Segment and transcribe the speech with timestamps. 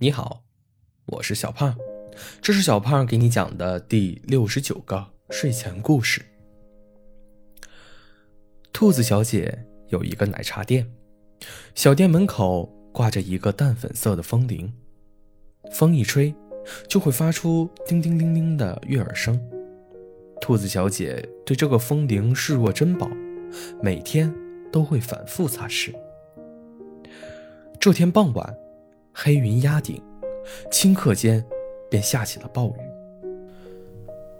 [0.00, 0.44] 你好，
[1.06, 1.76] 我是小胖，
[2.40, 6.24] 这是小胖给你讲的第六十九个睡前故事。
[8.72, 10.88] 兔子小姐有一个奶茶店，
[11.74, 14.72] 小店门口挂着一个淡粉色的风铃，
[15.72, 16.32] 风一吹
[16.86, 19.36] 就会发出叮叮叮叮的悦耳声。
[20.40, 23.10] 兔子小姐对这个风铃视若珍宝，
[23.82, 24.32] 每天
[24.70, 25.92] 都会反复擦拭。
[27.80, 28.56] 这天傍晚。
[29.20, 30.00] 黑云压顶，
[30.70, 31.44] 顷刻间
[31.90, 33.26] 便下起了暴雨。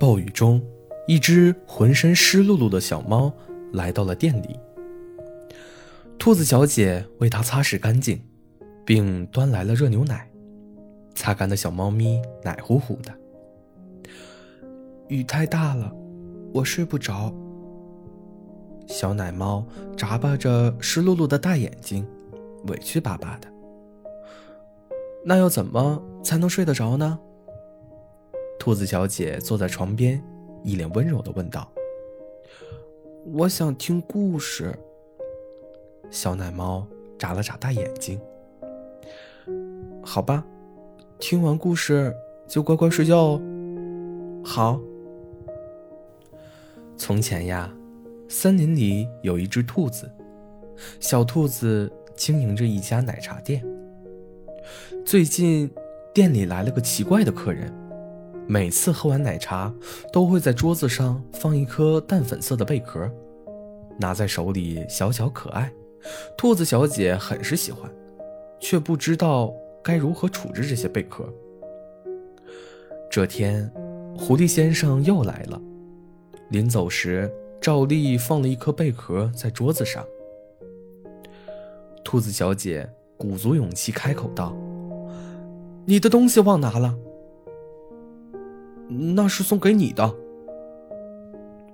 [0.00, 0.62] 暴雨中，
[1.06, 3.30] 一只浑身湿漉漉的小猫
[3.74, 4.58] 来到了店里。
[6.18, 8.18] 兔子小姐为它擦拭干净，
[8.82, 10.26] 并端来了热牛奶。
[11.14, 13.12] 擦干的小猫咪奶乎乎的。
[15.08, 15.94] 雨太大了，
[16.54, 17.30] 我睡不着。
[18.86, 19.66] 小奶猫
[19.98, 22.06] 眨巴着湿漉漉的大眼睛，
[22.68, 23.51] 委屈巴巴的。
[25.24, 27.18] 那要怎么才能睡得着呢？
[28.58, 30.22] 兔子小姐坐在床边，
[30.62, 31.70] 一脸温柔的问道
[33.34, 34.76] ：“我想听故事。”
[36.10, 36.86] 小奶猫
[37.18, 38.20] 眨了眨大眼睛。
[40.02, 40.44] “好吧，
[41.18, 42.14] 听完故事
[42.48, 43.42] 就乖乖睡觉哦。
[44.44, 44.80] ”“好。”
[46.96, 47.72] 从前呀，
[48.28, 50.10] 森林里有一只兔子，
[51.00, 53.64] 小兔子经营着一家奶茶店。
[55.04, 55.68] 最近，
[56.14, 57.70] 店里来了个奇怪的客人，
[58.46, 59.72] 每次喝完奶茶，
[60.12, 63.10] 都会在桌子上放一颗淡粉色的贝壳，
[63.98, 65.70] 拿在手里小巧可爱。
[66.38, 67.90] 兔子小姐很是喜欢，
[68.60, 71.28] 却不知道该如何处置这些贝壳。
[73.10, 73.70] 这天，
[74.16, 75.60] 狐狸先生又来了，
[76.50, 77.30] 临走时
[77.60, 80.06] 照例放了一颗贝壳在桌子上。
[82.04, 84.56] 兔子小姐鼓足勇气开口道。
[85.84, 86.96] 你的东西忘拿了，
[88.88, 90.14] 那是送给你的。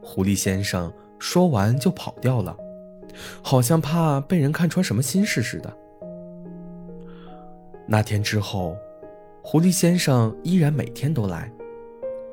[0.00, 2.56] 狐狸先生说完就跑掉了，
[3.42, 5.76] 好像怕被人看穿什么心事似的。
[7.86, 8.76] 那天之后，
[9.42, 11.52] 狐狸先生依然每天都来，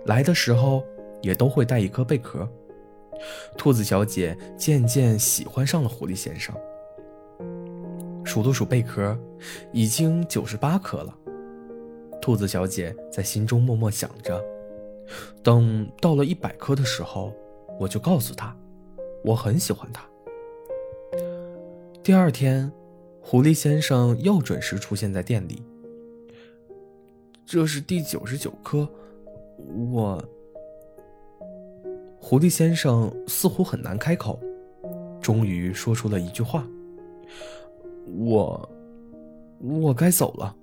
[0.05, 0.81] 来的时候
[1.21, 2.47] 也都会带一颗贝壳。
[3.57, 6.55] 兔子小姐渐渐喜欢上了狐狸先生，
[8.23, 9.17] 数了数贝壳，
[9.73, 11.13] 已经九十八颗了。
[12.25, 14.43] 兔子小姐在心中默默想着，
[15.43, 17.31] 等到了一百颗的时候，
[17.79, 18.57] 我就告诉她，
[19.23, 20.03] 我很喜欢她。
[22.01, 22.71] 第二天，
[23.21, 25.61] 狐狸先生又准时出现在店里。
[27.45, 28.89] 这是第九十九颗，
[29.91, 30.27] 我。
[32.19, 34.39] 狐狸先生似乎很难开口，
[35.21, 36.67] 终于说出了一句话
[38.17, 38.67] ：“我，
[39.59, 40.55] 我该走了。”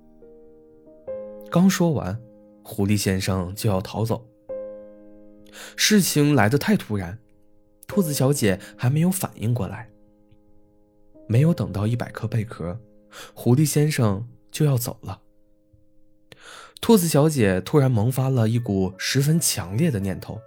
[1.53, 2.19] 刚说完，
[2.63, 4.25] 狐狸先生就要逃走。
[5.75, 7.19] 事情来得太突然，
[7.85, 9.91] 兔子小姐还没有反应过来。
[11.27, 12.79] 没有等到一百颗贝壳，
[13.35, 15.21] 狐狸先生就要走了。
[16.81, 20.41] 兔子小姐突然萌发了一股十分强烈的念头：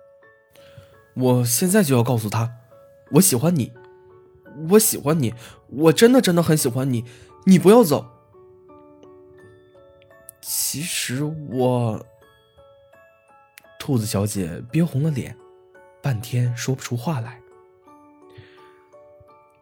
[1.14, 2.50] 我现在就要告诉他，
[3.12, 3.72] 我喜欢你，
[4.70, 5.32] 我喜欢你，
[5.68, 7.04] 我真的真的很喜欢你，
[7.44, 8.15] 你不要走。
[10.48, 12.06] 其实我，
[13.80, 15.36] 兔子小姐憋红了脸，
[16.00, 17.40] 半天说不出话来。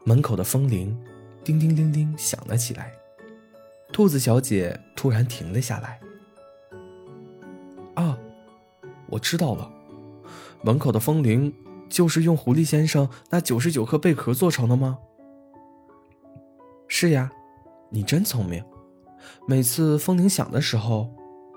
[0.05, 0.95] 门口的风铃
[1.43, 2.93] 叮叮叮叮响了起来，
[3.95, 5.99] 兔子小姐突然停了下来。
[7.95, 8.19] 啊，
[9.07, 9.73] 我知道了，
[10.61, 11.51] 门口的风铃
[11.89, 14.99] 就是用狐狸先生那九十九颗贝壳做成的吗？
[16.89, 17.33] 是呀，
[17.89, 18.63] 你真聪明。
[19.47, 21.11] 每次风铃响的时候，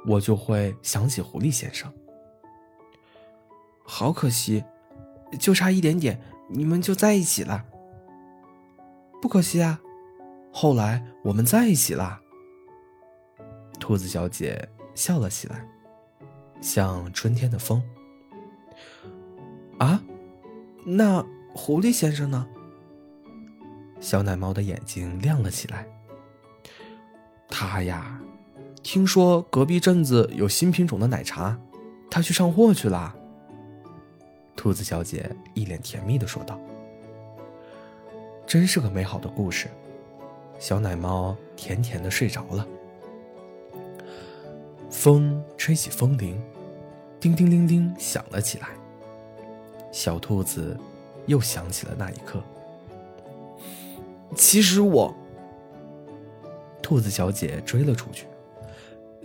[0.05, 1.91] 我就会想起狐狸先生。
[3.83, 4.63] 好可惜，
[5.39, 7.65] 就差一点点，你们就在一起了。
[9.21, 9.79] 不可惜啊，
[10.51, 12.19] 后来我们在一起了。
[13.79, 15.65] 兔子小姐笑了起来，
[16.61, 17.81] 像春天的风。
[19.79, 20.03] 啊，
[20.85, 22.47] 那狐狸先生呢？
[23.99, 25.87] 小奶猫的眼睛亮了起来。
[27.59, 28.21] 他呀，
[28.83, 31.57] 听说隔壁镇子有新品种的奶茶，
[32.07, 33.15] 他去上货去了。
[34.55, 36.59] 兔子小姐一脸甜蜜的说道
[38.45, 39.69] ：“真是个美好的故事。”
[40.59, 42.67] 小奶猫甜甜的睡着了。
[44.91, 46.39] 风吹起风铃，
[47.19, 48.67] 叮叮铃铃响了起来。
[49.91, 50.77] 小兔子
[51.25, 52.39] 又想起了那一刻。
[54.35, 55.11] 其实我。
[56.87, 58.25] 兔子小姐追了出去，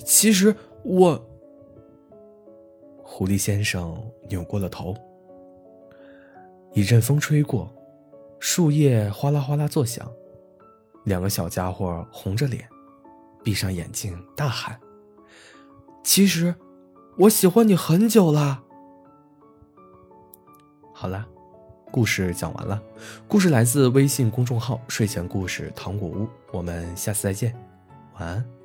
[0.04, 1.16] 其实我……
[3.04, 3.96] 狐狸先生
[4.28, 4.92] 扭过了头。
[6.72, 7.72] 一阵风吹过，
[8.40, 10.10] 树叶哗啦哗啦作响。
[11.04, 12.68] 两个小家伙红着脸，
[13.44, 14.76] 闭上眼睛，大喊
[16.02, 16.52] ：“其实，
[17.16, 18.64] 我喜欢你很久了。”
[20.92, 21.28] 好了，
[21.92, 22.82] 故事讲完了。
[23.28, 26.26] 故事来自微信公众号“睡前故事糖果屋”。
[26.50, 27.54] 我们下次再见，
[28.18, 28.61] 晚安。